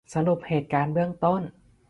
[0.13, 1.41] สรุปเหตุการณ์เบื้องต้น